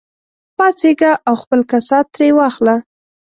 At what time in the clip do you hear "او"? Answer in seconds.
1.27-1.35